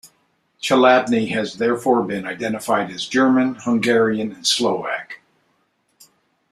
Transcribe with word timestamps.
Chladni 0.59 1.29
has 1.29 1.57
therefore 1.59 2.01
been 2.01 2.25
identified 2.25 2.89
as 2.89 3.05
German, 3.05 3.53
Hungarian 3.53 4.31
and 4.31 4.47
Slovak. 4.47 5.19